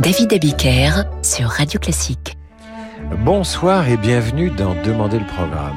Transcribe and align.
David 0.00 0.32
Abiker 0.32 1.04
sur 1.22 1.48
Radio 1.48 1.78
Classique. 1.78 2.38
Bonsoir 3.24 3.88
et 3.88 3.98
bienvenue 3.98 4.50
dans 4.50 4.74
Demander 4.82 5.18
le 5.18 5.26
programme. 5.26 5.76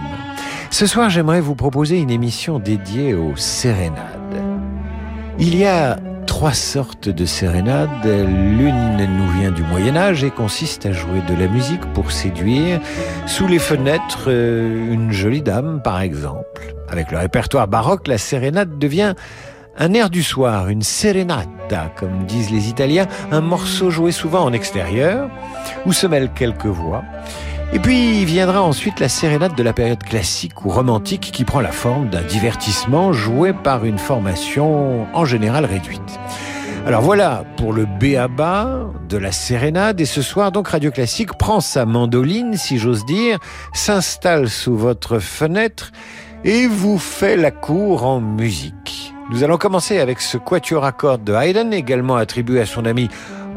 Ce 0.71 0.87
soir, 0.87 1.09
j'aimerais 1.09 1.41
vous 1.41 1.55
proposer 1.55 1.99
une 1.99 2.09
émission 2.09 2.57
dédiée 2.57 3.13
aux 3.13 3.35
sérénades. 3.35 4.41
Il 5.37 5.55
y 5.55 5.65
a 5.65 5.97
trois 6.27 6.53
sortes 6.53 7.09
de 7.09 7.25
sérénades. 7.25 8.05
L'une 8.05 8.97
nous 8.97 9.27
vient 9.39 9.51
du 9.51 9.63
Moyen 9.63 9.97
Âge 9.97 10.23
et 10.23 10.31
consiste 10.31 10.85
à 10.85 10.93
jouer 10.93 11.21
de 11.27 11.35
la 11.39 11.47
musique 11.47 11.85
pour 11.93 12.11
séduire 12.11 12.79
sous 13.25 13.47
les 13.47 13.59
fenêtres 13.59 14.25
euh, 14.27 14.93
une 14.93 15.11
jolie 15.11 15.41
dame, 15.41 15.81
par 15.83 15.99
exemple. 15.99 16.73
Avec 16.89 17.11
le 17.11 17.17
répertoire 17.17 17.67
baroque, 17.67 18.07
la 18.07 18.17
sérénade 18.17 18.77
devient 18.79 19.13
un 19.77 19.93
air 19.93 20.09
du 20.09 20.23
soir, 20.23 20.69
une 20.69 20.83
serenata, 20.83 21.91
comme 21.95 22.25
disent 22.25 22.51
les 22.51 22.69
Italiens, 22.69 23.07
un 23.31 23.41
morceau 23.41 23.89
joué 23.89 24.11
souvent 24.11 24.43
en 24.43 24.53
extérieur, 24.53 25.29
où 25.85 25.93
se 25.93 26.07
mêlent 26.07 26.31
quelques 26.33 26.65
voix. 26.65 27.03
Et 27.73 27.79
puis 27.79 28.23
viendra 28.25 28.61
ensuite 28.61 28.99
la 28.99 29.09
sérénade 29.09 29.55
de 29.55 29.63
la 29.63 29.73
période 29.73 30.03
classique 30.03 30.65
ou 30.65 30.69
romantique 30.69 31.31
qui 31.33 31.43
prend 31.43 31.61
la 31.61 31.71
forme 31.71 32.09
d'un 32.09 32.21
divertissement 32.21 33.11
joué 33.11 33.53
par 33.53 33.85
une 33.85 33.97
formation 33.97 35.07
en 35.13 35.25
général 35.25 35.65
réduite. 35.65 36.19
Alors 36.85 37.01
voilà 37.01 37.43
pour 37.57 37.73
le 37.73 37.85
béaba 37.85 38.91
de 39.09 39.17
la 39.17 39.31
sérénade 39.31 39.99
et 39.99 40.05
ce 40.05 40.21
soir 40.21 40.51
donc 40.51 40.67
Radio 40.67 40.91
Classique 40.91 41.33
prend 41.33 41.59
sa 41.59 41.87
mandoline 41.87 42.55
si 42.55 42.77
j'ose 42.77 43.05
dire, 43.05 43.39
s'installe 43.73 44.49
sous 44.49 44.77
votre 44.77 45.17
fenêtre 45.17 45.91
et 46.43 46.67
vous 46.67 46.99
fait 46.99 47.37
la 47.37 47.49
cour 47.49 48.05
en 48.05 48.21
musique. 48.21 49.14
Nous 49.31 49.43
allons 49.43 49.57
commencer 49.57 49.97
avec 49.97 50.21
ce 50.21 50.37
quatuor 50.37 50.85
à 50.85 50.91
cordes 50.91 51.23
de 51.23 51.33
Haydn, 51.33 51.73
également 51.73 52.15
attribué 52.15 52.61
à 52.61 52.65
son 52.67 52.85
ami 52.85 53.09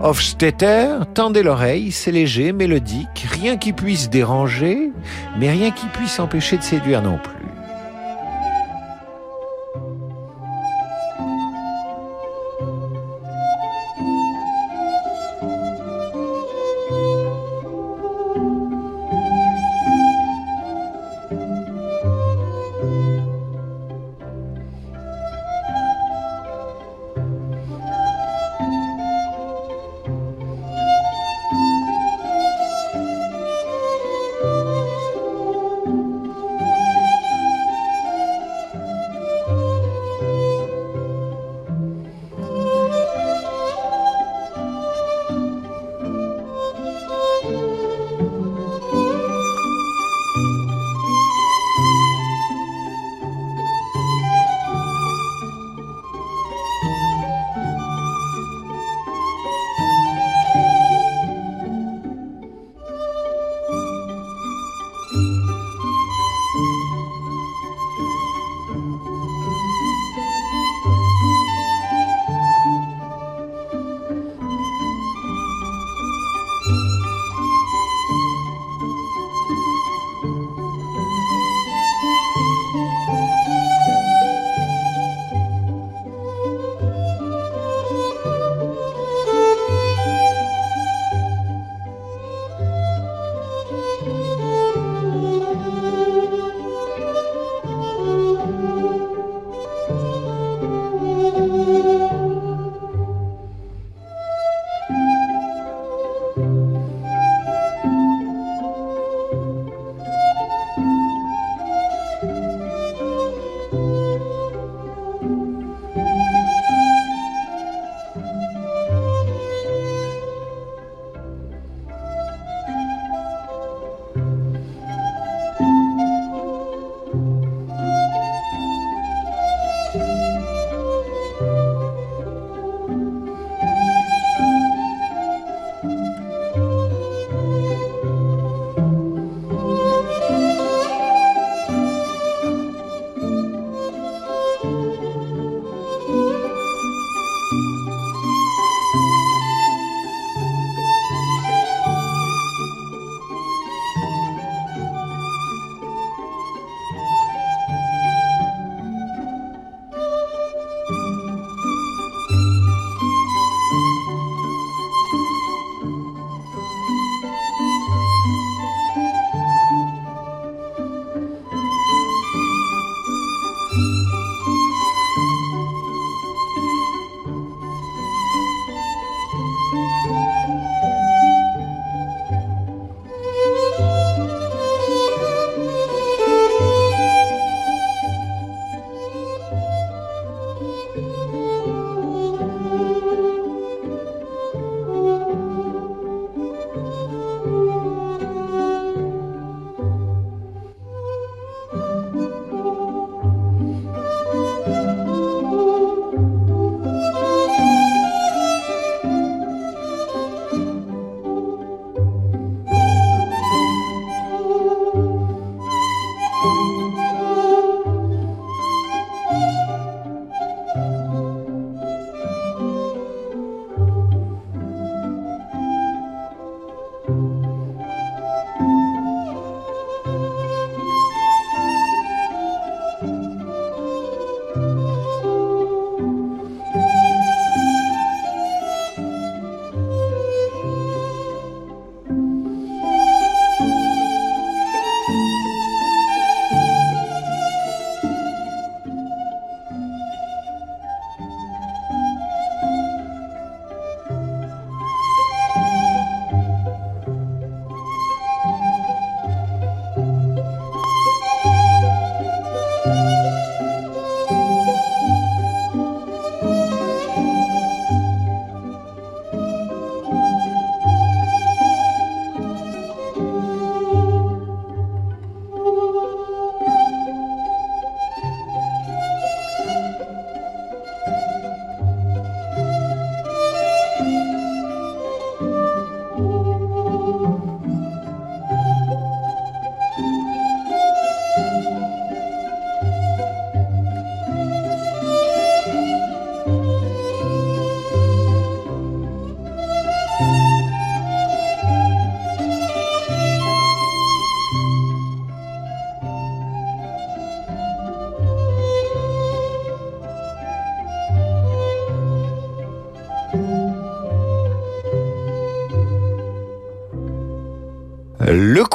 Hofstetter. 0.03 0.95
Tendez 1.13 1.43
l'oreille, 1.43 1.93
c'est 1.93 2.11
léger, 2.11 2.53
mélodique, 2.53 3.27
rien 3.31 3.59
qui 3.59 3.75
puisse 3.75 4.09
déranger, 4.09 4.91
mais 5.39 5.51
rien 5.51 5.71
qui 5.71 5.87
puisse 5.89 6.21
empêcher 6.21 6.57
de 6.57 6.63
séduire 6.63 7.03
non 7.03 7.19
plus. 7.19 7.38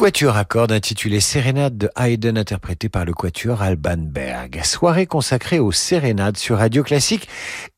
Quatuor 0.03 0.35
à 0.35 0.43
cordes 0.43 0.73
intitulé 0.73 1.21
Sérénade 1.21 1.77
de 1.77 1.89
Haydn 1.97 2.37
interprété 2.37 2.89
par 2.89 3.05
le 3.05 3.13
quatuor 3.13 3.61
Alban 3.61 3.95
Berg. 3.95 4.59
Soirée 4.65 5.05
consacrée 5.05 5.59
aux 5.59 5.71
sérénades 5.71 6.35
sur 6.35 6.57
Radio 6.57 6.83
Classique 6.83 7.29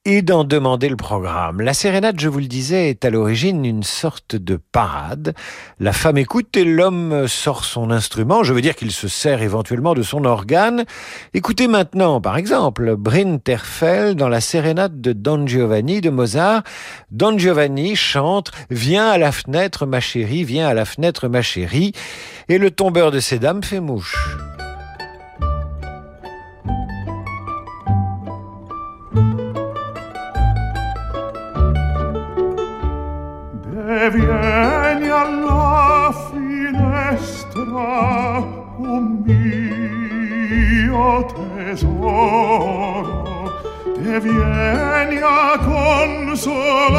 et 0.05 0.21
d'en 0.21 0.43
demander 0.43 0.87
le 0.87 0.95
programme. 0.95 1.61
La 1.61 1.73
sérénade, 1.73 2.19
je 2.19 2.29
vous 2.29 2.39
le 2.39 2.45
disais, 2.45 2.89
est 2.89 3.03
à 3.05 3.09
l'origine 3.09 3.65
une 3.65 3.81
sorte 3.81 4.35
de 4.35 4.59
parade. 4.71 5.33
La 5.79 5.93
femme 5.93 6.17
écoute 6.17 6.55
et 6.55 6.63
l'homme 6.63 7.27
sort 7.27 7.65
son 7.65 7.89
instrument. 7.89 8.43
Je 8.43 8.53
veux 8.53 8.61
dire 8.61 8.75
qu'il 8.75 8.91
se 8.91 9.07
sert 9.07 9.41
éventuellement 9.41 9.95
de 9.95 10.03
son 10.03 10.23
organe. 10.23 10.85
Écoutez 11.33 11.67
maintenant, 11.67 12.21
par 12.21 12.37
exemple, 12.37 12.95
Bryn 12.95 13.39
Terfel 13.39 14.15
dans 14.15 14.29
la 14.29 14.41
sérénade 14.41 15.01
de 15.01 15.11
Don 15.11 15.47
Giovanni 15.47 16.01
de 16.01 16.11
Mozart. 16.11 16.61
Don 17.09 17.37
Giovanni 17.37 17.95
chante 17.95 18.51
Viens 18.69 19.07
à 19.07 19.17
la 19.17 19.31
fenêtre, 19.31 19.85
ma 19.85 19.99
chérie, 19.99 20.43
viens 20.43 20.67
à 20.67 20.73
la 20.73 20.85
fenêtre, 20.85 21.27
ma 21.27 21.41
chérie. 21.41 21.93
Et 22.47 22.59
le 22.59 22.69
tombeur 22.69 23.11
de 23.11 23.19
ces 23.19 23.39
dames 23.39 23.63
fait 23.63 23.79
mouche. 23.79 24.15
Vieni 34.15 35.09
alla 35.09 36.13
finestra, 36.31 37.67
oh 38.77 38.99
mio 39.25 41.09
tesoro, 41.65 43.03
e 43.97 44.19
vieni 44.19 45.17
a 45.21 45.57
consolar 45.63 46.93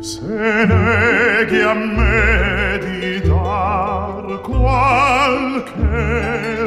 Se 0.00 0.66
neghi 0.66 1.60
a 1.62 1.74
me 1.74 2.55
di 3.06 3.20
dar 3.20 4.40
qualche 4.42 6.02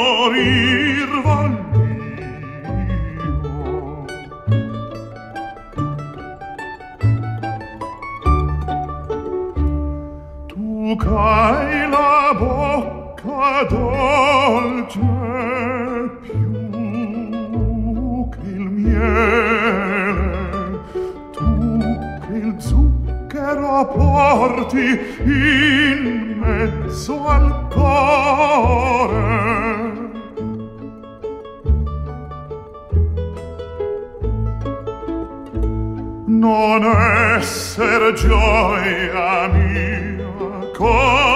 tu 10.48 10.96
c'hai 10.98 11.90
la 11.90 12.34
bocca 12.40 13.64
dolce 13.70 15.16
miele 18.96 20.80
tu 21.32 21.80
che 22.28 22.34
il 22.34 22.56
zucchero 22.58 23.88
porti 23.88 25.00
in 25.24 26.36
mezzo 26.40 27.28
al 27.28 27.68
cuore. 27.74 29.34
Non 36.28 36.84
esser 37.38 38.14
gioia 38.14 39.48
mia 39.48 40.72
con 40.74 41.35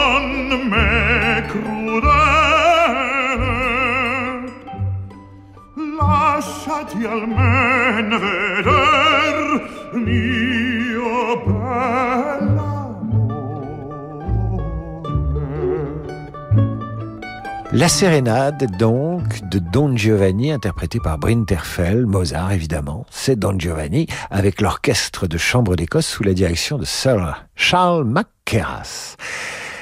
La 17.72 17.88
sérénade, 17.88 18.66
donc, 18.78 19.48
de 19.50 19.60
Don 19.60 19.96
Giovanni, 19.96 20.52
interprétée 20.52 21.00
par 21.00 21.18
Bryn 21.18 21.46
Terfel, 21.46 22.06
Mozart 22.06 22.52
évidemment. 22.52 23.06
C'est 23.10 23.40
Don 23.40 23.58
Giovanni, 23.58 24.08
avec 24.30 24.60
l'orchestre 24.60 25.28
de 25.28 25.38
chambre 25.38 25.78
d'Écosse 25.78 26.08
sous 26.08 26.24
la 26.24 26.34
direction 26.34 26.78
de 26.78 26.86
Sir 26.86 27.46
Charles 27.56 28.04
McKerras. 28.04 29.16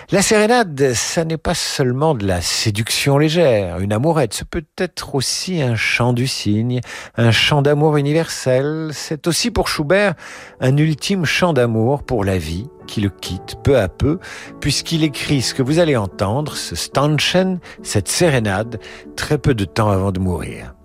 La 0.09 0.21
sérénade, 0.21 0.93
ça 0.93 1.25
n'est 1.25 1.35
pas 1.35 1.53
seulement 1.53 2.15
de 2.15 2.25
la 2.25 2.39
séduction 2.39 3.17
légère, 3.17 3.79
une 3.79 3.91
amourette, 3.91 4.33
ce 4.33 4.45
peut 4.45 4.63
être 4.77 5.15
aussi 5.15 5.61
un 5.61 5.75
chant 5.75 6.13
du 6.13 6.27
cygne, 6.27 6.79
un 7.17 7.31
chant 7.31 7.61
d'amour 7.61 7.97
universel, 7.97 8.91
c'est 8.93 9.27
aussi 9.27 9.51
pour 9.51 9.67
Schubert 9.67 10.13
un 10.61 10.77
ultime 10.77 11.25
chant 11.25 11.51
d'amour 11.51 12.03
pour 12.03 12.23
la 12.23 12.37
vie 12.37 12.69
qui 12.87 13.01
le 13.01 13.09
quitte 13.09 13.57
peu 13.65 13.77
à 13.77 13.89
peu, 13.89 14.19
puisqu'il 14.61 15.03
écrit 15.03 15.41
ce 15.41 15.53
que 15.53 15.61
vous 15.61 15.77
allez 15.77 15.97
entendre, 15.97 16.55
ce 16.55 16.77
Stanchen, 16.77 17.59
cette 17.83 18.07
sérénade, 18.07 18.79
très 19.17 19.37
peu 19.37 19.53
de 19.53 19.65
temps 19.65 19.89
avant 19.89 20.13
de 20.13 20.21
mourir. 20.21 20.76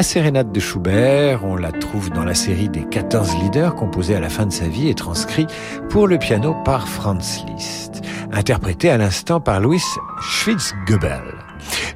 La 0.00 0.04
sérénade 0.04 0.50
de 0.50 0.60
Schubert, 0.60 1.44
on 1.44 1.56
la 1.56 1.72
trouve 1.72 2.08
dans 2.08 2.24
la 2.24 2.32
série 2.34 2.70
des 2.70 2.84
14 2.84 3.36
leaders 3.42 3.74
composés 3.74 4.14
à 4.14 4.20
la 4.20 4.30
fin 4.30 4.46
de 4.46 4.50
sa 4.50 4.66
vie 4.66 4.88
et 4.88 4.94
transcrits 4.94 5.46
pour 5.90 6.08
le 6.08 6.16
piano 6.16 6.56
par 6.64 6.88
Franz 6.88 7.44
Liszt, 7.46 8.00
interprété 8.32 8.88
à 8.88 8.96
l'instant 8.96 9.40
par 9.40 9.60
Louis 9.60 9.82
Schwitzgebel. 10.22 11.20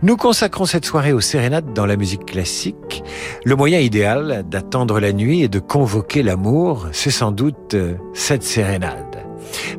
Nous 0.02 0.18
consacrons 0.18 0.66
cette 0.66 0.84
soirée 0.84 1.14
aux 1.14 1.22
sérénades 1.22 1.72
dans 1.72 1.86
la 1.86 1.96
musique 1.96 2.26
classique. 2.26 3.02
Le 3.42 3.56
moyen 3.56 3.78
idéal 3.78 4.44
d'attendre 4.50 5.00
la 5.00 5.14
nuit 5.14 5.40
et 5.40 5.48
de 5.48 5.58
convoquer 5.58 6.22
l'amour, 6.22 6.88
c'est 6.92 7.10
sans 7.10 7.32
doute 7.32 7.72
euh, 7.72 7.94
cette 8.12 8.42
sérénade. 8.42 9.13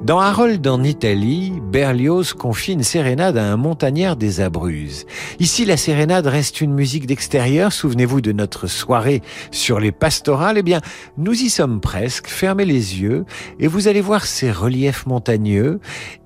Dans 0.06 0.20
Harold 0.20 0.68
en 0.68 0.84
Italie, 0.84 1.52
Berlioz 1.72 2.34
confie 2.34 2.74
une 2.74 2.84
sérénade 2.84 3.40
à 3.40 3.52
un 3.52 3.58
montagnard 3.58 4.16
des 4.16 4.40
Abruzes. 4.40 5.08
Ici, 5.40 5.66
la 5.66 5.78
sérénade 5.78 6.28
reste 6.28 6.62
une 6.62 6.76
musique 6.76 7.08
d'extérieur. 7.08 7.74
Souvenez-vous 7.74 8.22
de 8.22 8.32
notre 8.32 8.68
soirée 8.68 9.24
sur 9.50 9.80
les 9.80 9.92
pastorales. 9.92 10.60
Eh 10.60 10.62
bien, 10.62 10.80
nous 11.18 11.34
y 11.34 11.50
sommes 11.50 11.82
presque. 11.82 12.28
Fermez 12.28 12.66
les 12.66 13.02
yeux 13.02 13.26
et 13.60 13.66
vous 13.66 13.88
allez 13.88 14.02
voir 14.02 14.28
ces 14.28 14.52
reliefs 14.52 15.08
montagneux. 15.08 15.80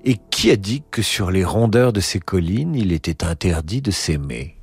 Et 0.04 0.18
qui 0.30 0.50
a 0.50 0.56
dit 0.56 0.82
que 0.90 1.00
sur 1.00 1.30
les 1.30 1.42
rondeurs 1.42 1.94
de 1.94 2.00
ces 2.00 2.20
collines, 2.20 2.74
il 2.74 2.92
était 2.92 3.24
interdit 3.24 3.80
de 3.80 3.90
s'aimer? 3.90 4.59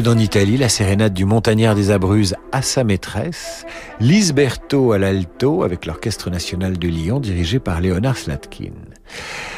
Harold 0.00 0.16
en 0.16 0.22
Italie, 0.22 0.56
la 0.56 0.70
sérénade 0.70 1.12
du 1.12 1.26
montagnard 1.26 1.74
des 1.74 1.90
Abruzes 1.90 2.34
à 2.52 2.62
sa 2.62 2.84
maîtresse, 2.84 3.66
Lisberto 4.00 4.92
à 4.92 4.98
l'alto 4.98 5.62
avec 5.62 5.84
l'Orchestre 5.84 6.30
national 6.30 6.78
de 6.78 6.88
Lyon 6.88 7.20
dirigé 7.20 7.58
par 7.58 7.82
Léonard 7.82 8.16
Slatkin. 8.16 8.72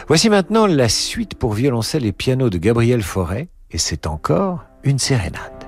Voici 0.08 0.30
maintenant 0.30 0.66
la 0.66 0.88
suite 0.88 1.36
pour 1.36 1.52
violoncelle 1.52 2.06
et 2.06 2.12
piano 2.12 2.50
de 2.50 2.58
Gabriel 2.58 3.02
Fauré, 3.02 3.50
et 3.70 3.78
c'est 3.78 4.06
encore 4.08 4.64
une 4.82 4.98
sérénade. 4.98 5.61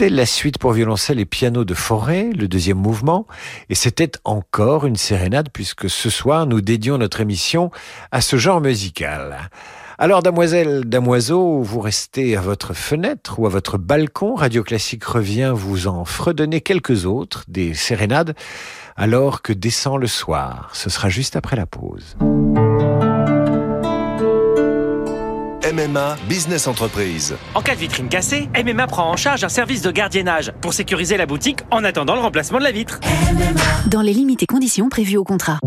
C'était 0.00 0.14
la 0.14 0.24
suite 0.24 0.56
pour 0.56 0.72
violoncelle 0.72 1.20
et 1.20 1.26
piano 1.26 1.66
de 1.66 1.74
Forêt, 1.74 2.30
le 2.34 2.48
deuxième 2.48 2.78
mouvement, 2.78 3.26
et 3.68 3.74
c'était 3.74 4.12
encore 4.24 4.86
une 4.86 4.96
sérénade 4.96 5.50
puisque 5.52 5.90
ce 5.90 6.08
soir 6.08 6.46
nous 6.46 6.62
dédions 6.62 6.96
notre 6.96 7.20
émission 7.20 7.70
à 8.10 8.22
ce 8.22 8.38
genre 8.38 8.62
musical. 8.62 9.50
Alors, 9.98 10.22
damoiselle, 10.22 10.84
damoiseau, 10.86 11.60
vous 11.60 11.80
restez 11.80 12.34
à 12.34 12.40
votre 12.40 12.72
fenêtre 12.72 13.38
ou 13.38 13.44
à 13.44 13.50
votre 13.50 13.76
balcon. 13.76 14.36
Radio 14.36 14.62
Classique 14.62 15.04
revient 15.04 15.52
vous 15.54 15.86
en 15.86 16.06
fredonner 16.06 16.62
quelques 16.62 17.04
autres, 17.04 17.44
des 17.46 17.74
sérénades, 17.74 18.34
alors 18.96 19.42
que 19.42 19.52
descend 19.52 20.00
le 20.00 20.06
soir. 20.06 20.70
Ce 20.72 20.88
sera 20.88 21.10
juste 21.10 21.36
après 21.36 21.56
la 21.56 21.66
pause. 21.66 22.16
MMA 25.62 26.16
Business 26.28 26.66
Entreprise. 26.66 27.36
En 27.54 27.60
cas 27.60 27.74
de 27.74 27.80
vitrine 27.80 28.08
cassée, 28.08 28.48
MMA 28.64 28.86
prend 28.86 29.10
en 29.10 29.16
charge 29.16 29.44
un 29.44 29.48
service 29.48 29.82
de 29.82 29.90
gardiennage 29.90 30.52
pour 30.60 30.72
sécuriser 30.72 31.16
la 31.16 31.26
boutique 31.26 31.60
en 31.70 31.84
attendant 31.84 32.14
le 32.14 32.20
remplacement 32.20 32.58
de 32.58 32.64
la 32.64 32.72
vitre. 32.72 32.98
Dans 33.86 34.00
les 34.00 34.14
limites 34.14 34.42
et 34.42 34.46
conditions 34.46 34.88
prévues 34.88 35.18
au 35.18 35.24
contrat. 35.24 35.58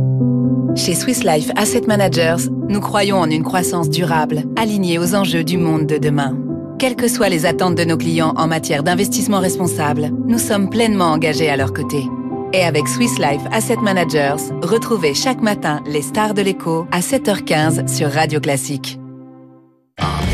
Chez 0.75 0.95
Swiss 0.95 1.23
Life 1.23 1.51
Asset 1.55 1.83
Managers, 1.87 2.49
nous 2.67 2.79
croyons 2.79 3.17
en 3.17 3.29
une 3.29 3.43
croissance 3.43 3.89
durable, 3.89 4.43
alignée 4.55 4.97
aux 4.97 5.13
enjeux 5.13 5.43
du 5.43 5.57
monde 5.57 5.85
de 5.85 5.97
demain. 5.97 6.35
Quelles 6.79 6.95
que 6.95 7.07
soient 7.07 7.29
les 7.29 7.45
attentes 7.45 7.75
de 7.75 7.83
nos 7.83 7.97
clients 7.97 8.33
en 8.35 8.47
matière 8.47 8.81
d'investissement 8.81 9.39
responsable, 9.39 10.09
nous 10.27 10.39
sommes 10.39 10.69
pleinement 10.69 11.11
engagés 11.11 11.49
à 11.49 11.57
leur 11.57 11.71
côté. 11.71 12.03
Et 12.51 12.63
avec 12.63 12.87
Swiss 12.87 13.19
Life 13.19 13.41
Asset 13.51 13.77
Managers, 13.77 14.43
retrouvez 14.63 15.13
chaque 15.13 15.41
matin 15.41 15.81
les 15.85 16.01
stars 16.01 16.33
de 16.33 16.41
l'écho 16.41 16.87
à 16.91 17.01
7h15 17.01 17.87
sur 17.87 18.11
Radio 18.11 18.39
Classique. 18.39 18.99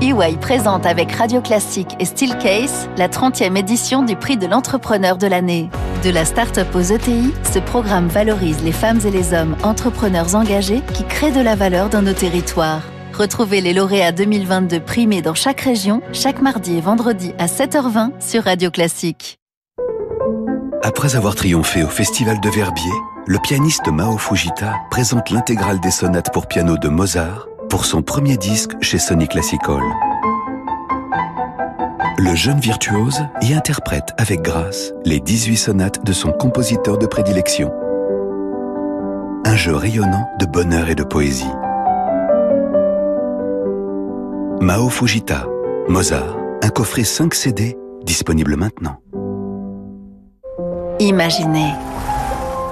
EY 0.00 0.36
présente 0.40 0.86
avec 0.86 1.10
Radio 1.10 1.40
Classique 1.40 1.96
et 1.98 2.04
Steelcase 2.04 2.88
la 2.96 3.08
30e 3.08 3.56
édition 3.56 4.04
du 4.04 4.14
prix 4.14 4.36
de 4.36 4.46
l'entrepreneur 4.46 5.18
de 5.18 5.26
l'année. 5.26 5.70
De 6.04 6.10
la 6.10 6.24
start-up 6.24 6.68
aux 6.72 6.80
ETI, 6.80 7.34
ce 7.52 7.58
programme 7.58 8.06
valorise 8.06 8.62
les 8.62 8.70
femmes 8.70 9.00
et 9.04 9.10
les 9.10 9.34
hommes 9.34 9.56
entrepreneurs 9.64 10.36
engagés 10.36 10.82
qui 10.94 11.04
créent 11.04 11.32
de 11.32 11.40
la 11.40 11.56
valeur 11.56 11.88
dans 11.88 12.02
nos 12.02 12.12
territoires. 12.12 12.82
Retrouvez 13.12 13.60
les 13.60 13.72
lauréats 13.72 14.12
2022 14.12 14.78
primés 14.78 15.20
dans 15.20 15.34
chaque 15.34 15.62
région, 15.62 16.00
chaque 16.12 16.40
mardi 16.42 16.78
et 16.78 16.80
vendredi 16.80 17.32
à 17.38 17.46
7h20 17.46 18.20
sur 18.20 18.44
Radio 18.44 18.70
Classique. 18.70 19.40
Après 20.84 21.16
avoir 21.16 21.34
triomphé 21.34 21.82
au 21.82 21.88
Festival 21.88 22.38
de 22.38 22.48
Verbier, 22.48 22.92
le 23.26 23.38
pianiste 23.40 23.88
Mao 23.88 24.16
Fujita 24.16 24.74
présente 24.92 25.30
l'intégrale 25.30 25.80
des 25.80 25.90
sonates 25.90 26.32
pour 26.32 26.46
piano 26.46 26.76
de 26.76 26.88
Mozart 26.88 27.48
pour 27.68 27.84
son 27.84 28.02
premier 28.02 28.36
disque 28.36 28.72
chez 28.80 28.98
Sony 28.98 29.28
Classical. 29.28 29.82
le 32.18 32.34
jeune 32.34 32.58
virtuose 32.58 33.20
y 33.42 33.54
interprète 33.54 34.12
avec 34.18 34.42
grâce 34.42 34.92
les 35.04 35.20
18 35.20 35.56
sonates 35.56 36.04
de 36.04 36.12
son 36.12 36.32
compositeur 36.32 36.98
de 36.98 37.06
prédilection. 37.06 37.72
Un 39.44 39.54
jeu 39.54 39.74
rayonnant 39.74 40.28
de 40.40 40.46
bonheur 40.46 40.90
et 40.90 40.96
de 40.96 41.04
poésie. 41.04 41.52
Mao 44.60 44.88
Fujita, 44.88 45.46
Mozart, 45.88 46.36
un 46.62 46.70
coffret 46.70 47.04
5 47.04 47.32
CD 47.34 47.78
disponible 48.04 48.56
maintenant. 48.56 48.96
Imaginez 50.98 51.72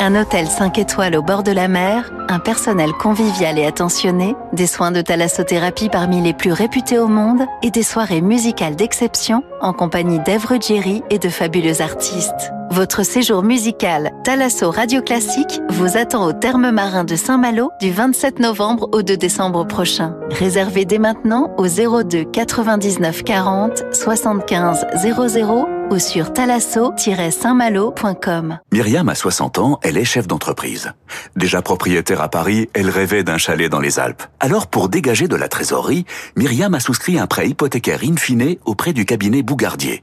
un 0.00 0.14
hôtel 0.14 0.46
5 0.46 0.78
étoiles 0.78 1.16
au 1.16 1.22
bord 1.22 1.42
de 1.42 1.52
la 1.52 1.68
mer, 1.68 2.12
un 2.28 2.38
personnel 2.38 2.92
convivial 2.92 3.58
et 3.58 3.66
attentionné, 3.66 4.36
des 4.52 4.66
soins 4.66 4.92
de 4.92 5.00
thalassothérapie 5.00 5.88
parmi 5.88 6.20
les 6.20 6.34
plus 6.34 6.52
réputés 6.52 6.98
au 6.98 7.08
monde 7.08 7.42
et 7.62 7.70
des 7.70 7.82
soirées 7.82 8.20
musicales 8.20 8.76
d'exception 8.76 9.42
en 9.60 9.72
compagnie 9.72 10.20
d'Ève 10.20 10.44
Ruggieri 10.44 11.02
et 11.10 11.18
de 11.18 11.28
fabuleux 11.28 11.80
artistes. 11.80 12.52
Votre 12.70 13.04
séjour 13.04 13.42
musical 13.42 14.12
Thalasso 14.24 14.70
Radio 14.70 15.00
Classique 15.00 15.60
vous 15.70 15.96
attend 15.96 16.26
au 16.26 16.32
terme 16.32 16.70
marin 16.72 17.04
de 17.04 17.16
Saint-Malo 17.16 17.70
du 17.80 17.90
27 17.90 18.38
novembre 18.40 18.88
au 18.92 19.02
2 19.02 19.16
décembre 19.16 19.66
prochain. 19.66 20.14
Réservez 20.30 20.84
dès 20.84 20.98
maintenant 20.98 21.54
au 21.58 21.66
02 21.66 22.24
99 22.24 23.22
40 23.22 23.84
75 23.92 24.86
00 24.96 25.75
ou 25.90 25.98
sur 25.98 26.32
talasso-saintmalo.com. 26.32 28.58
Myriam 28.72 29.08
a 29.08 29.14
60 29.14 29.58
ans, 29.58 29.78
elle 29.82 29.96
est 29.96 30.04
chef 30.04 30.26
d'entreprise. 30.26 30.92
Déjà 31.36 31.62
propriétaire 31.62 32.20
à 32.20 32.28
Paris, 32.28 32.68
elle 32.72 32.90
rêvait 32.90 33.24
d'un 33.24 33.38
chalet 33.38 33.70
dans 33.70 33.80
les 33.80 33.98
Alpes. 33.98 34.22
Alors 34.40 34.66
pour 34.66 34.88
dégager 34.88 35.28
de 35.28 35.36
la 35.36 35.48
trésorerie, 35.48 36.04
Myriam 36.36 36.74
a 36.74 36.80
souscrit 36.80 37.18
un 37.18 37.26
prêt 37.26 37.48
hypothécaire 37.48 38.00
in 38.02 38.16
fine 38.16 38.56
auprès 38.64 38.92
du 38.92 39.04
cabinet 39.04 39.42
Bougardier. 39.42 40.02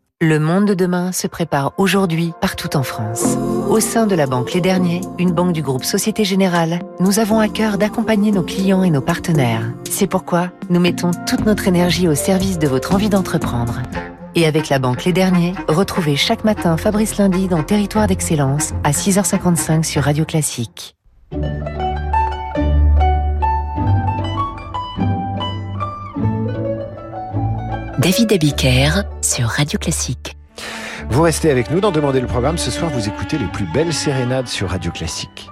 Le 0.23 0.37
monde 0.37 0.67
de 0.67 0.75
demain 0.75 1.11
se 1.11 1.25
prépare 1.25 1.73
aujourd'hui 1.77 2.31
partout 2.41 2.77
en 2.77 2.83
France. 2.83 3.25
Au 3.69 3.79
sein 3.79 4.05
de 4.05 4.13
la 4.13 4.27
Banque 4.27 4.53
Les 4.53 4.61
Derniers, 4.61 5.01
une 5.17 5.31
banque 5.31 5.51
du 5.51 5.63
groupe 5.63 5.83
Société 5.83 6.25
Générale, 6.25 6.77
nous 6.99 7.17
avons 7.17 7.39
à 7.39 7.47
cœur 7.47 7.79
d'accompagner 7.79 8.31
nos 8.31 8.43
clients 8.43 8.83
et 8.83 8.91
nos 8.91 9.01
partenaires. 9.01 9.73
C'est 9.89 10.05
pourquoi 10.05 10.51
nous 10.69 10.79
mettons 10.79 11.09
toute 11.25 11.47
notre 11.47 11.67
énergie 11.67 12.07
au 12.07 12.13
service 12.13 12.59
de 12.59 12.67
votre 12.67 12.93
envie 12.93 13.09
d'entreprendre. 13.09 13.81
Et 14.35 14.45
avec 14.45 14.69
la 14.69 14.77
Banque 14.77 15.05
Les 15.05 15.13
Derniers, 15.13 15.55
retrouvez 15.67 16.15
chaque 16.15 16.43
matin 16.43 16.77
Fabrice 16.77 17.17
Lundi 17.17 17.47
dans 17.47 17.63
Territoire 17.63 18.05
d'Excellence 18.05 18.73
à 18.83 18.91
6h55 18.91 19.81
sur 19.81 20.03
Radio 20.03 20.23
Classique. 20.23 20.95
David 28.01 28.33
Abiker 28.33 29.03
sur 29.21 29.45
Radio 29.45 29.77
Classique. 29.77 30.35
Vous 31.11 31.21
restez 31.21 31.51
avec 31.51 31.69
nous 31.69 31.79
dans 31.81 31.91
Demander 31.91 32.19
le 32.19 32.25
programme. 32.25 32.57
Ce 32.57 32.71
soir, 32.71 32.89
vous 32.89 33.07
écoutez 33.07 33.37
les 33.37 33.45
plus 33.45 33.71
belles 33.71 33.93
sérénades 33.93 34.47
sur 34.47 34.71
Radio 34.71 34.91
Classique. 34.91 35.51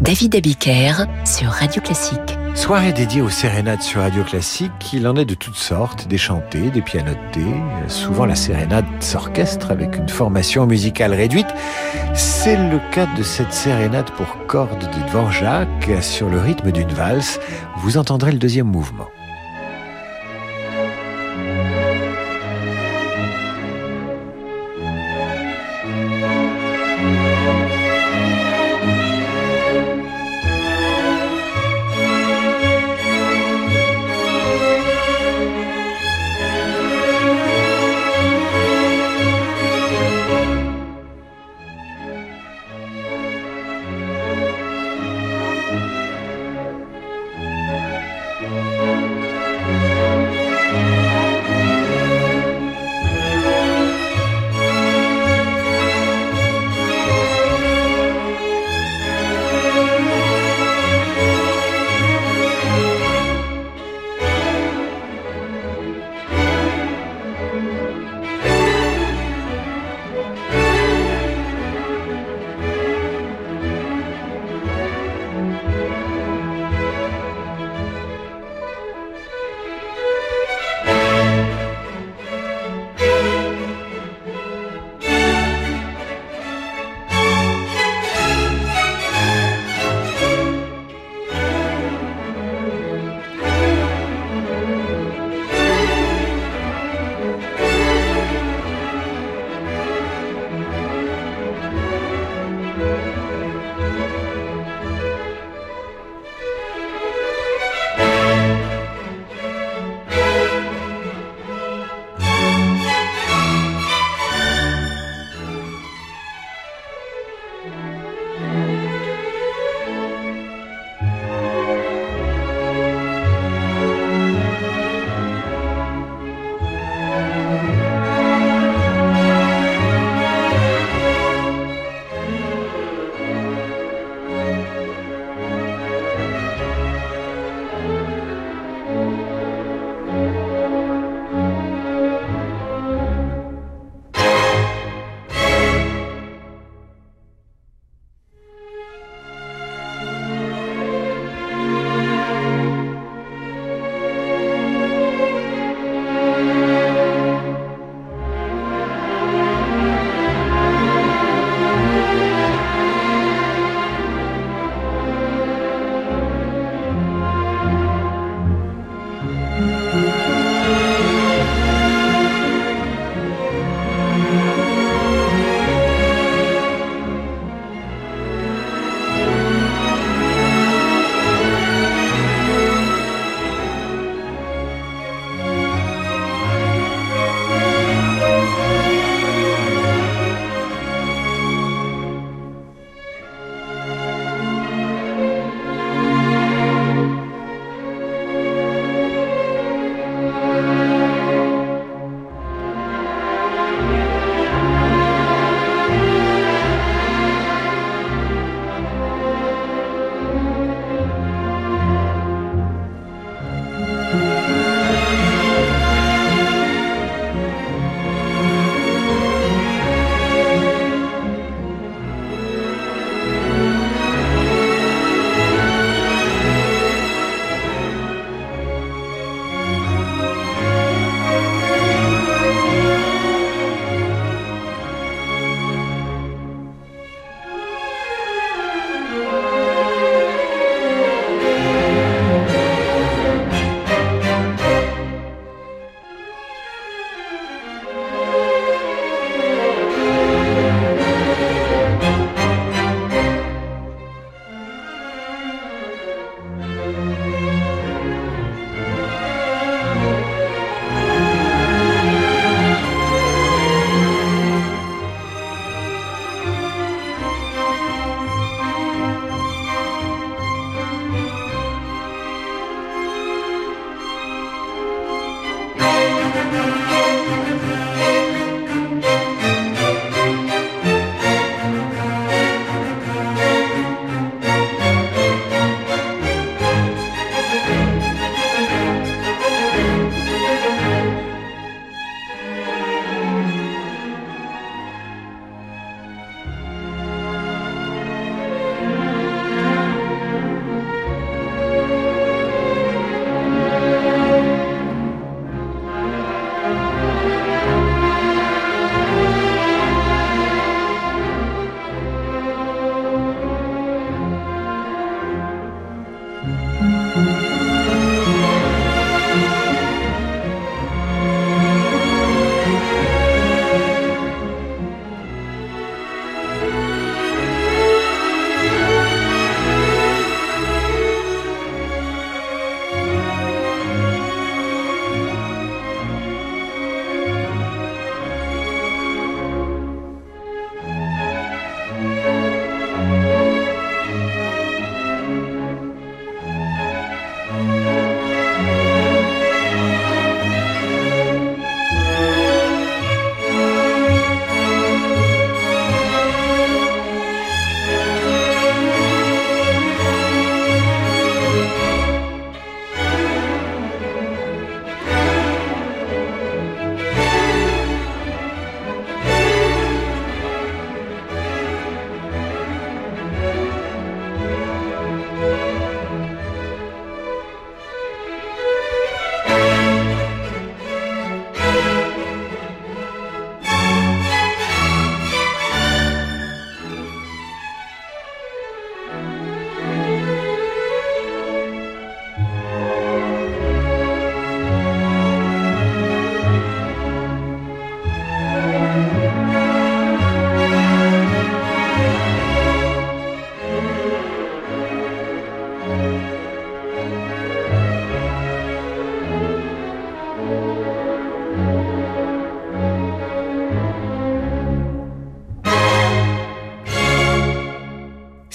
David 0.00 0.34
Abiker 0.34 1.06
sur 1.24 1.48
Radio 1.48 1.80
Classique. 1.80 2.18
Soirée 2.54 2.92
dédiée 2.92 3.22
aux 3.22 3.30
sérénades 3.30 3.80
sur 3.80 4.02
Radio 4.02 4.24
Classique. 4.24 4.92
Il 4.92 5.08
en 5.08 5.16
est 5.16 5.24
de 5.24 5.34
toutes 5.34 5.56
sortes, 5.56 6.06
des 6.06 6.18
chantés, 6.18 6.70
des 6.70 6.82
pianotés. 6.82 7.54
Souvent 7.88 8.26
la 8.26 8.34
sérénade 8.34 8.84
s'orchestre 9.00 9.70
avec 9.70 9.96
une 9.96 10.08
formation 10.08 10.66
musicale 10.66 11.14
réduite. 11.14 11.46
C'est 12.12 12.56
le 12.56 12.78
cas 12.90 13.06
de 13.16 13.22
cette 13.22 13.54
sérénade 13.54 14.10
pour 14.10 14.46
cordes 14.46 14.80
de 14.80 15.08
Dvorak 15.08 16.02
sur 16.02 16.28
le 16.28 16.40
rythme 16.40 16.72
d'une 16.72 16.92
valse. 16.92 17.40
Vous 17.78 17.96
entendrez 17.96 18.32
le 18.32 18.38
deuxième 18.38 18.66
mouvement. 18.66 19.08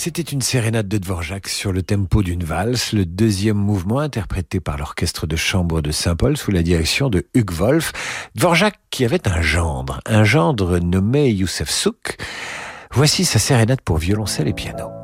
C'était 0.08 0.22
une 0.22 0.40
sérénade 0.40 0.88
de 0.88 1.00
Dvorak 1.00 1.50
sur 1.50 1.74
le 1.74 1.84
tempo 1.84 2.24
d'une 2.24 2.46
valse, 2.46 2.94
le 2.94 3.06
deuxième 3.06 3.58
mouvement 3.58 4.00
interprété 4.00 4.62
par 4.62 4.78
l'orchestre 4.78 5.28
de 5.28 5.36
chambre 5.36 5.82
de 5.82 5.92
Saint-Paul 5.92 6.38
sous 6.38 6.50
la 6.50 6.64
direction 6.64 7.10
de 7.10 7.28
Hugues 7.34 7.52
Wolf. 7.52 7.92
Dvorak 8.34 8.76
qui 8.90 9.04
avait 9.04 9.28
un 9.28 9.42
gendre, 9.42 10.00
un 10.06 10.24
gendre 10.24 10.80
nommé 10.80 11.32
Youssef 11.32 11.70
Souk. 11.70 12.16
Voici 12.94 13.26
sa 13.26 13.38
sérénade 13.38 13.82
pour 13.82 13.98
violoncelle 13.98 14.48
et 14.48 14.54
piano. 14.54 14.97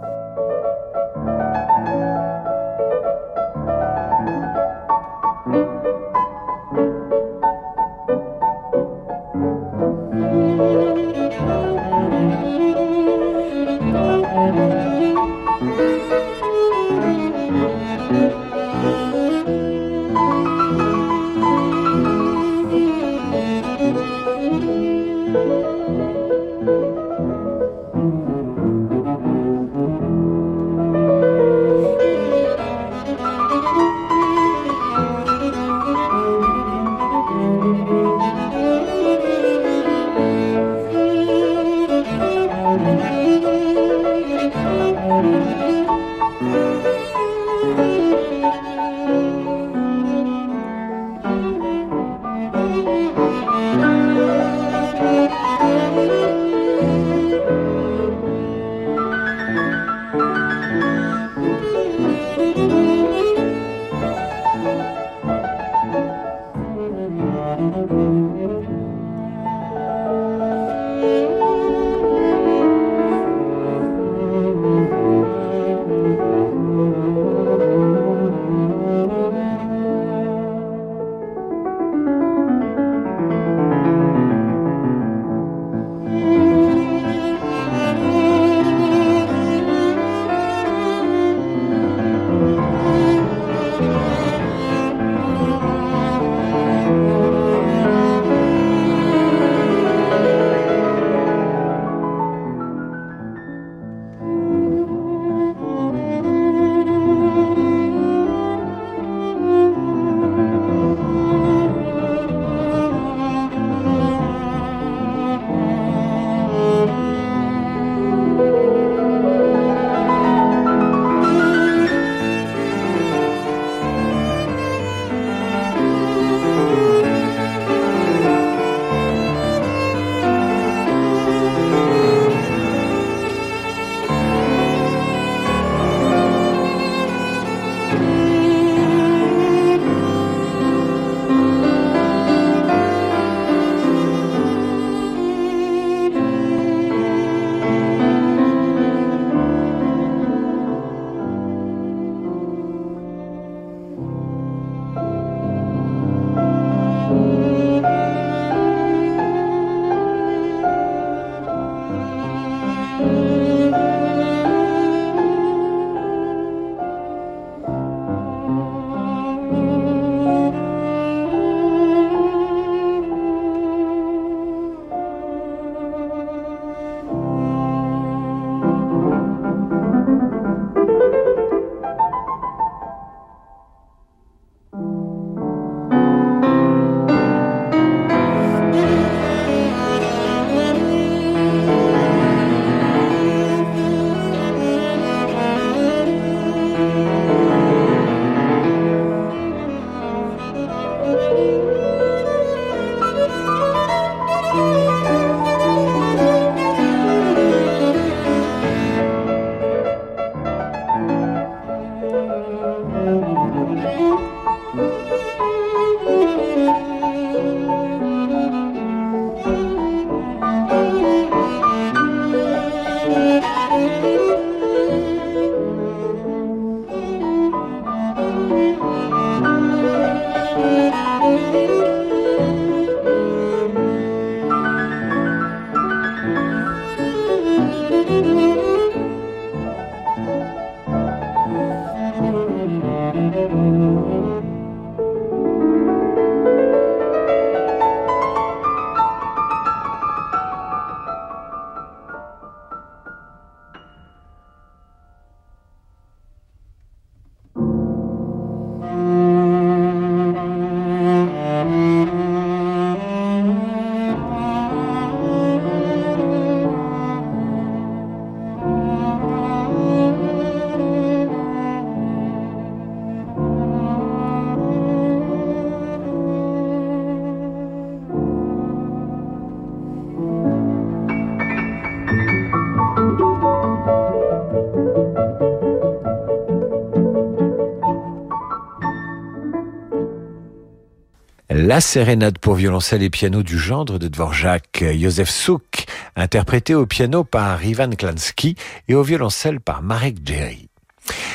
La 291.74 291.82
sérénade 291.82 292.38
pour 292.38 292.54
violoncelle 292.54 293.02
et 293.02 293.10
piano 293.10 293.42
du 293.42 293.58
gendre 293.58 293.98
de 293.98 294.08
Dvorak, 294.08 294.86
Josef 294.96 295.28
Souk, 295.28 295.86
interprété 296.15 296.76
au 296.76 296.86
piano 296.86 297.24
par 297.24 297.65
Ivan 297.65 297.90
Klansky 297.90 298.56
et 298.88 298.94
au 298.94 299.02
violoncelle 299.02 299.60
par 299.60 299.82
Marek 299.82 300.17
Jerry. 300.24 300.69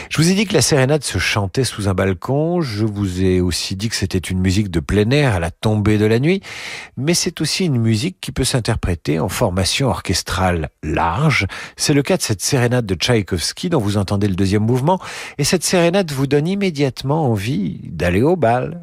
Je 0.09 0.17
vous 0.17 0.31
ai 0.31 0.35
dit 0.35 0.47
que 0.47 0.55
la 0.55 0.63
sérénade 0.63 1.03
se 1.03 1.19
chantait 1.19 1.65
sous 1.65 1.89
un 1.89 1.95
balcon, 1.95 2.61
je 2.61 2.85
vous 2.85 3.25
ai 3.25 3.41
aussi 3.41 3.75
dit 3.75 3.89
que 3.89 3.97
c'était 3.97 4.19
une 4.19 4.39
musique 4.39 4.71
de 4.71 4.79
plein 4.79 5.11
air 5.11 5.35
à 5.35 5.41
la 5.41 5.51
tombée 5.51 5.99
de 5.99 6.07
la 6.07 6.21
nuit, 6.21 6.41
mais 6.97 7.15
c'est 7.15 7.41
aussi 7.41 7.65
une 7.65 7.79
musique 7.79 8.19
qui 8.21 8.31
peut 8.31 8.45
s'interpréter 8.45 9.19
en 9.19 9.29
formation 9.29 9.89
orchestrale 9.89 10.69
large. 10.85 11.49
C'est 11.77 11.95
le 11.95 12.03
cas 12.05 12.17
de 12.17 12.23
cette 12.23 12.43
sérénade 12.43 12.87
de 12.87 12.95
Tchaïkovski 12.95 13.71
dont 13.71 13.81
vous 13.81 13.97
entendez 13.97 14.29
le 14.29 14.37
deuxième 14.37 14.65
mouvement, 14.65 15.01
et 15.37 15.43
cette 15.43 15.65
sérénade 15.65 16.13
vous 16.13 16.29
donne 16.29 16.47
immédiatement 16.47 17.29
envie 17.29 17.81
d'aller 17.91 18.23
au 18.23 18.37
bal. 18.37 18.81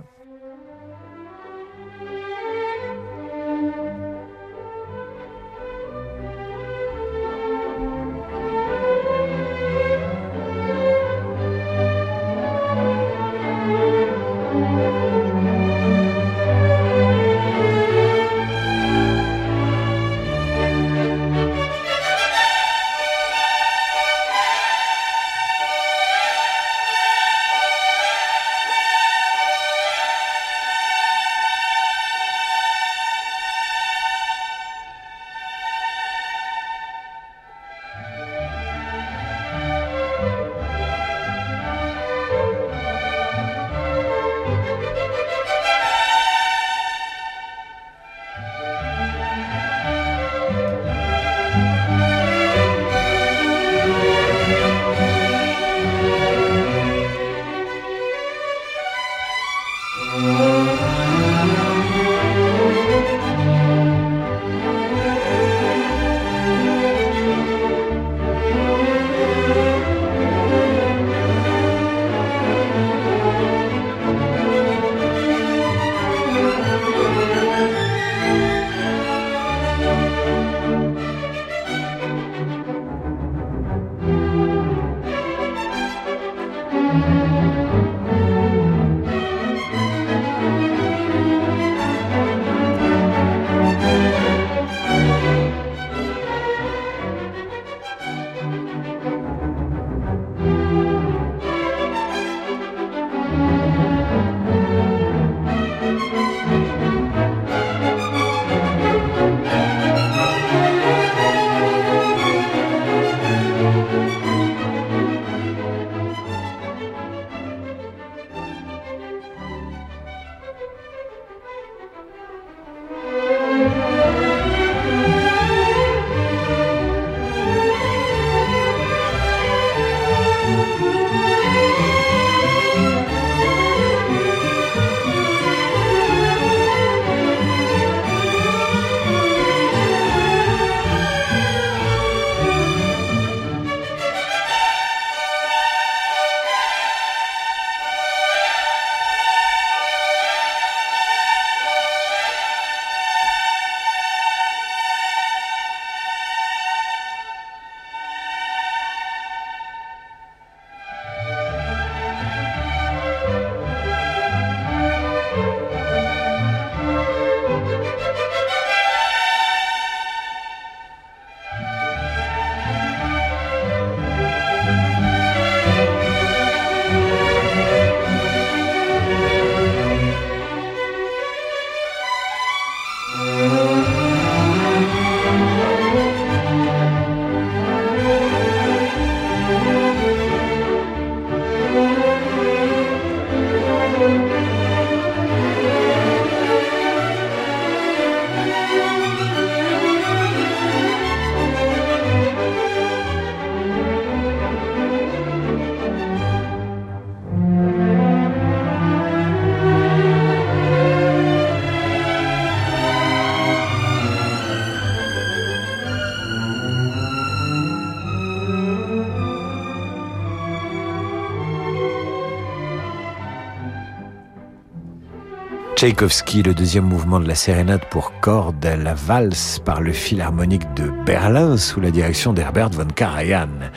Tchaïkovski, 225.85 226.41
le 226.41 226.55
deuxième 226.55 226.85
mouvement 226.85 227.19
de 227.19 227.27
la 227.27 227.35
sérénade 227.35 227.85
pour 227.91 228.19
cordes, 228.19 228.65
la 228.65 228.95
valse 228.95 229.59
par 229.63 229.81
le 229.81 229.93
philharmonique 229.93 230.73
de 230.73 230.89
Berlin 231.05 231.57
sous 231.57 231.79
la 231.79 231.91
direction 231.91 232.33
d'Herbert 232.33 232.71
von 232.71 232.87
Karajan. 232.87 233.69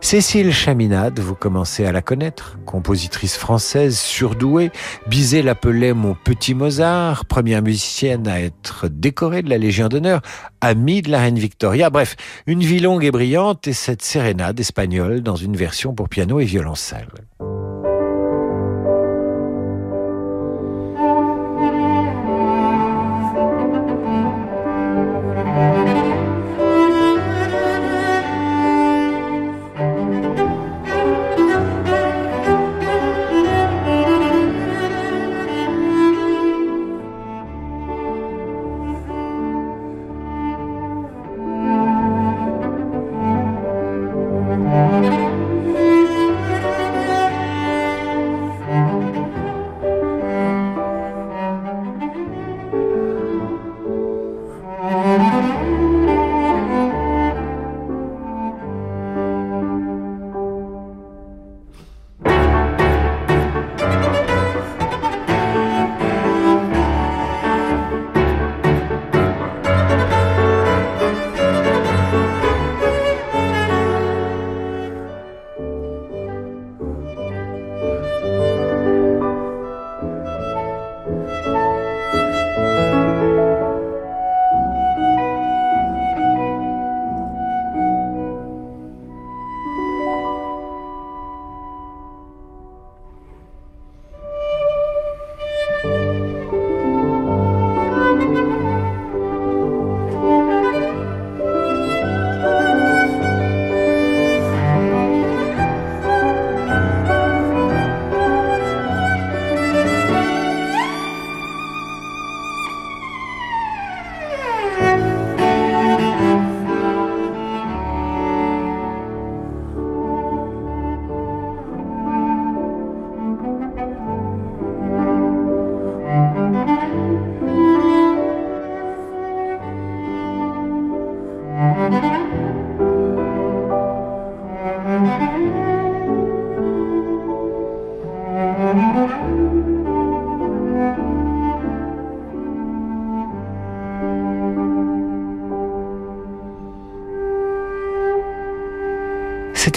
Cécile 0.00 0.52
Chaminade, 0.52 1.18
vous 1.18 1.34
commencez 1.34 1.84
à 1.84 1.90
la 1.90 2.02
connaître, 2.02 2.56
compositrice 2.66 3.36
française 3.36 3.98
surdouée. 3.98 4.70
Bizet 5.08 5.42
l'appelait 5.42 5.92
mon 5.92 6.14
petit 6.14 6.54
Mozart, 6.54 7.24
première 7.24 7.62
musicienne 7.62 8.28
à 8.28 8.40
être 8.40 8.86
décorée 8.86 9.42
de 9.42 9.50
la 9.50 9.58
Légion 9.58 9.88
d'honneur, 9.88 10.20
amie 10.60 11.02
de 11.02 11.10
la 11.10 11.18
reine 11.18 11.38
Victoria. 11.40 11.90
Bref, 11.90 12.14
une 12.46 12.60
vie 12.60 12.78
longue 12.78 13.04
et 13.04 13.10
brillante 13.10 13.66
et 13.66 13.72
cette 13.72 14.02
sérénade 14.02 14.60
espagnole 14.60 15.20
dans 15.20 15.34
une 15.34 15.56
version 15.56 15.94
pour 15.94 16.08
piano 16.08 16.38
et 16.38 16.44
violoncelle. 16.44 17.08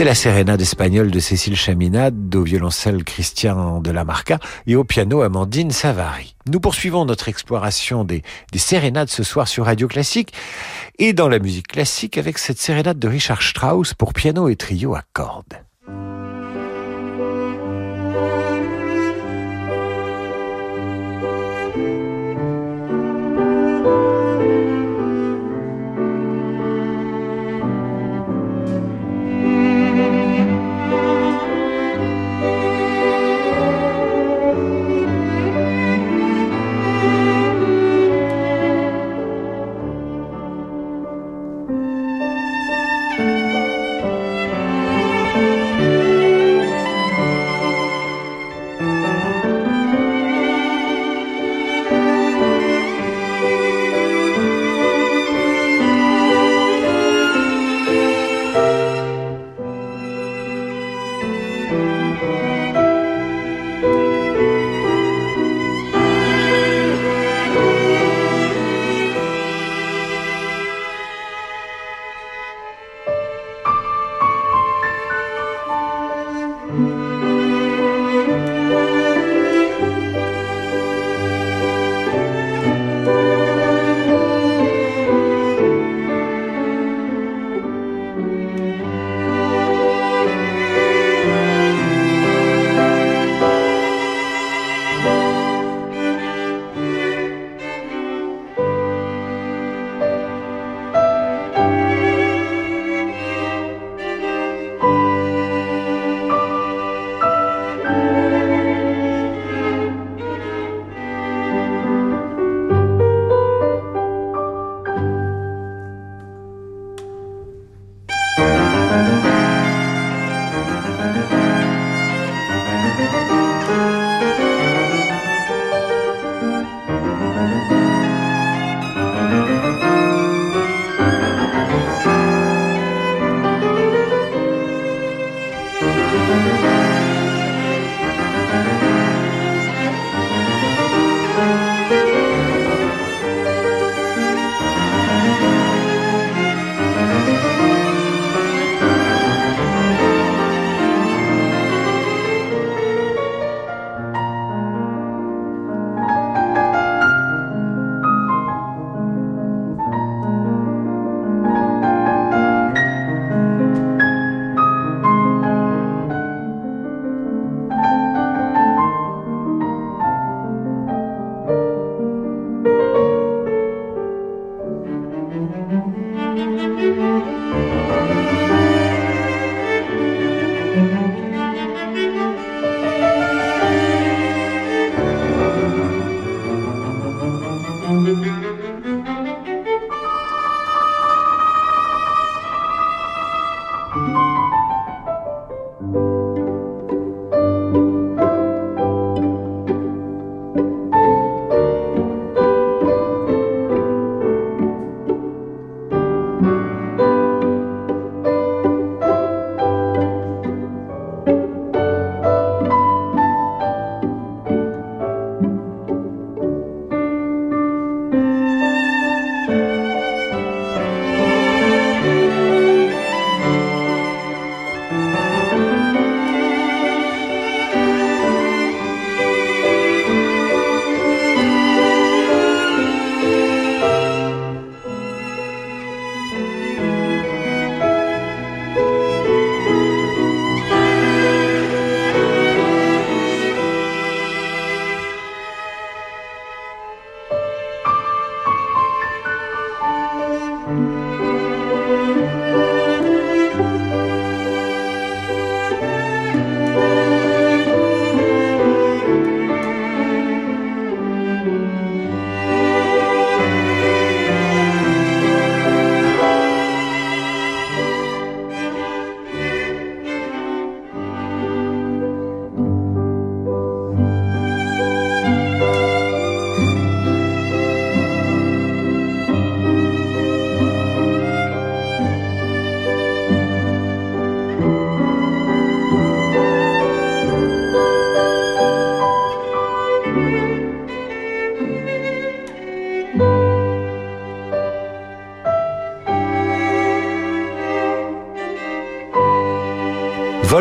La 0.03 0.15
sérénade 0.15 0.59
espagnole 0.59 1.11
de 1.11 1.19
Cécile 1.21 1.55
Chaminade, 1.55 2.35
au 2.35 2.43
violoncelle 2.43 3.05
Christian 3.05 3.79
de 3.79 3.89
la 3.89 4.03
Marca 4.03 4.37
et 4.67 4.75
au 4.75 4.83
piano 4.83 5.21
Amandine 5.21 5.71
Savary. 5.71 6.35
Nous 6.45 6.59
poursuivons 6.59 7.05
notre 7.05 7.29
exploration 7.29 8.03
des, 8.03 8.21
des 8.51 8.59
sérénades 8.59 9.07
ce 9.07 9.23
soir 9.23 9.47
sur 9.47 9.63
Radio 9.63 9.87
Classique 9.87 10.33
et 10.99 11.13
dans 11.13 11.29
la 11.29 11.39
musique 11.39 11.67
classique 11.67 12.17
avec 12.17 12.37
cette 12.37 12.59
sérénade 12.59 12.99
de 12.99 13.07
Richard 13.07 13.41
Strauss 13.41 13.93
pour 13.93 14.11
piano 14.11 14.49
et 14.49 14.57
trio 14.57 14.93
à 14.93 15.03
cordes. 15.13 15.63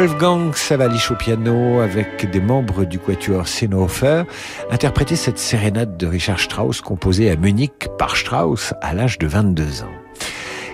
Wolfgang 0.03 0.53
Savalich 0.57 1.13
au 1.13 1.15
piano 1.15 1.79
avec 1.79 2.29
des 2.29 2.41
membres 2.41 2.85
du 2.85 2.99
quatuor 2.99 3.47
Seehofer 3.47 4.25
interpréter 4.69 5.15
cette 5.15 5.39
sérénade 5.39 5.97
de 5.97 6.09
Richard 6.09 6.41
Strauss 6.41 6.81
composée 6.81 7.31
à 7.31 7.37
Munich 7.37 7.87
par 8.01 8.17
Strauss 8.17 8.75
à 8.83 8.95
l'âge 8.95 9.17
de 9.21 9.29
22 9.29 9.85
ans. 9.85 9.93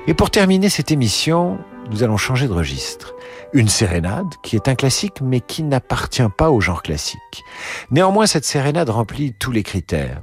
Et 0.07 0.15
pour 0.15 0.31
terminer 0.31 0.71
cette 0.71 0.91
émission, 0.91 1.59
nous 1.91 2.03
allons 2.03 2.17
changer 2.17 2.49
de 2.49 2.55
registre. 2.55 3.15
Une 3.53 3.69
sérénade 3.69 4.33
qui 4.43 4.57
est 4.57 4.67
un 4.67 4.75
classique 4.75 5.21
mais 5.21 5.41
qui 5.41 5.63
n'appartient 5.63 6.23
pas 6.39 6.51
au 6.51 6.63
genre 6.63 6.83
classique. 6.83 7.45
Néanmoins, 7.91 8.27
cette 8.27 8.47
sérénade 8.47 8.89
remplit 8.89 9.35
tous 9.35 9.53
les 9.53 9.63
critères. 9.63 10.23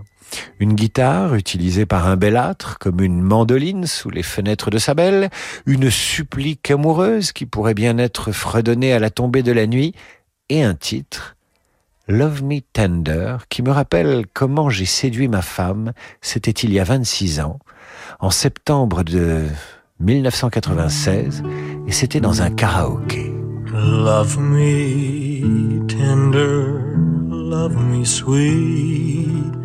Une 0.59 0.73
guitare 0.73 1.35
utilisée 1.35 1.85
par 1.85 2.07
un 2.07 2.15
bellâtre 2.15 2.77
comme 2.79 3.01
une 3.01 3.21
mandoline 3.21 3.85
sous 3.87 4.09
les 4.09 4.23
fenêtres 4.23 4.69
de 4.69 4.77
sa 4.77 4.93
belle, 4.93 5.29
une 5.65 5.89
supplique 5.89 6.71
amoureuse 6.71 7.31
qui 7.31 7.45
pourrait 7.45 7.73
bien 7.73 7.97
être 7.97 8.31
fredonnée 8.31 8.93
à 8.93 8.99
la 8.99 9.09
tombée 9.09 9.43
de 9.43 9.51
la 9.51 9.67
nuit, 9.67 9.93
et 10.49 10.63
un 10.63 10.75
titre, 10.75 11.35
Love 12.07 12.43
Me 12.43 12.59
Tender, 12.61 13.37
qui 13.49 13.63
me 13.63 13.71
rappelle 13.71 14.25
comment 14.33 14.69
j'ai 14.69 14.85
séduit 14.85 15.27
ma 15.27 15.41
femme, 15.41 15.91
c'était 16.21 16.51
il 16.51 16.71
y 16.71 16.79
a 16.79 16.83
26 16.83 17.39
ans, 17.39 17.59
en 18.19 18.29
septembre 18.29 19.03
de 19.03 19.43
1996, 19.99 21.41
et 21.87 21.91
c'était 21.91 22.19
dans 22.19 22.41
un 22.41 22.51
karaoké. 22.51 23.31
Love 23.73 24.39
me 24.39 25.85
tender, 25.87 26.79
love 27.29 27.75
me 27.75 28.05
sweet. 28.05 29.64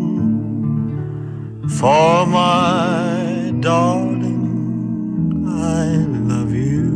for 1.79 2.25
my 2.27 3.53
darling, 3.59 5.45
I 5.47 5.85
love 6.31 6.53
you, 6.53 6.91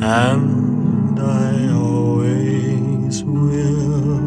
and 0.00 1.18
I 1.18 1.70
always 1.72 3.22
will. 3.22 4.20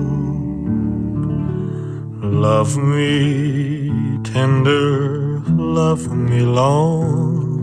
Love 2.47 2.77
me 2.77 4.19
tender, 4.23 5.39
love 5.49 6.11
me 6.15 6.41
long, 6.41 7.61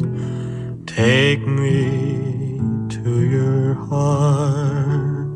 take 0.86 1.46
me 1.46 2.58
to 2.88 3.10
your 3.36 3.74
heart, 3.74 5.28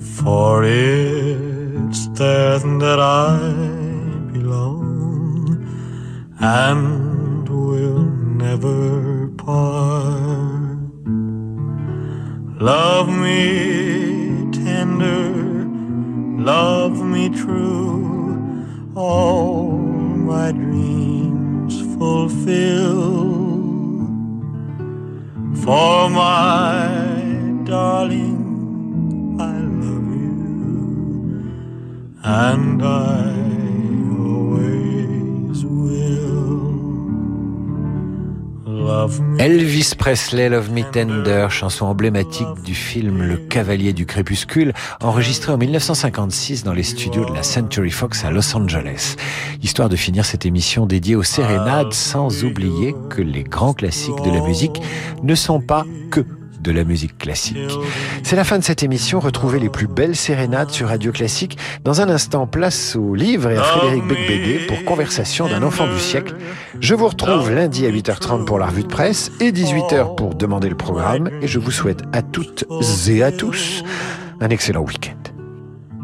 for 0.00 0.64
it's 0.64 2.06
there 2.18 2.58
that 2.58 2.98
I 3.00 3.81
and 6.42 7.48
will 7.48 8.02
never 8.02 9.28
part. 9.28 10.78
Love 12.60 13.08
me 13.08 14.50
tender, 14.50 15.66
love 16.42 17.00
me 17.00 17.28
true, 17.28 18.66
all 18.96 19.70
my 19.72 20.50
dreams 20.52 21.80
fulfill. 21.96 23.22
For 25.64 26.10
my 26.10 27.62
darling, 27.64 29.36
I 29.38 29.58
love 29.60 30.10
you, 30.24 30.40
and 32.24 32.82
I 32.82 33.41
Elvis 39.38 39.94
Presley, 39.96 40.48
Love 40.48 40.70
Me 40.70 40.82
Tender, 40.82 41.46
chanson 41.50 41.86
emblématique 41.86 42.62
du 42.64 42.74
film 42.74 43.22
Le 43.22 43.36
Cavalier 43.36 43.92
du 43.92 44.06
Crépuscule, 44.06 44.72
enregistré 45.00 45.52
en 45.52 45.58
1956 45.58 46.64
dans 46.64 46.72
les 46.72 46.82
studios 46.82 47.24
de 47.24 47.34
la 47.34 47.42
Century 47.42 47.90
Fox 47.90 48.24
à 48.24 48.30
Los 48.30 48.56
Angeles. 48.56 49.16
Histoire 49.62 49.88
de 49.88 49.96
finir 49.96 50.24
cette 50.24 50.46
émission 50.46 50.86
dédiée 50.86 51.16
aux 51.16 51.22
sérénades, 51.22 51.92
sans 51.92 52.44
oublier 52.44 52.94
que 53.10 53.22
les 53.22 53.44
grands 53.44 53.74
classiques 53.74 54.22
de 54.24 54.30
la 54.30 54.40
musique 54.40 54.80
ne 55.22 55.34
sont 55.34 55.60
pas 55.60 55.84
que 56.10 56.24
de 56.62 56.72
la 56.72 56.84
musique 56.84 57.18
classique. 57.18 57.58
C'est 58.22 58.36
la 58.36 58.44
fin 58.44 58.58
de 58.58 58.64
cette 58.64 58.82
émission. 58.82 59.20
Retrouvez 59.20 59.58
les 59.58 59.68
plus 59.68 59.86
belles 59.88 60.16
sérénades 60.16 60.70
sur 60.70 60.88
Radio 60.88 61.12
Classique. 61.12 61.58
Dans 61.84 62.00
un 62.00 62.08
instant, 62.08 62.46
place 62.46 62.96
au 62.96 63.14
livre 63.14 63.50
et 63.50 63.56
à 63.56 63.62
Frédéric 63.62 64.06
Becbédé 64.06 64.60
pour 64.68 64.84
Conversation 64.84 65.48
d'un 65.48 65.62
enfant 65.62 65.86
du 65.86 65.98
siècle. 65.98 66.36
Je 66.80 66.94
vous 66.94 67.08
retrouve 67.08 67.50
lundi 67.50 67.86
à 67.86 67.90
8h30 67.90 68.44
pour 68.44 68.58
la 68.58 68.66
revue 68.66 68.84
de 68.84 68.88
presse 68.88 69.32
et 69.40 69.52
18h 69.52 70.14
pour 70.14 70.34
demander 70.34 70.68
le 70.68 70.76
programme. 70.76 71.30
Et 71.42 71.48
je 71.48 71.58
vous 71.58 71.70
souhaite 71.70 72.02
à 72.12 72.22
toutes 72.22 72.64
et 73.08 73.22
à 73.22 73.32
tous 73.32 73.82
un 74.40 74.50
excellent 74.50 74.82
week-end. 74.82 75.16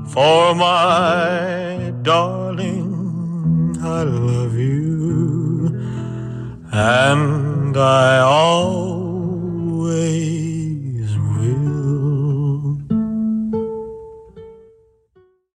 For 0.08 0.54
my 0.54 1.92
darling, 2.02 3.76
I 3.80 4.02
love 4.04 4.58
you, 4.58 5.70
and 6.72 7.76
I 7.76 8.20
always 8.20 9.28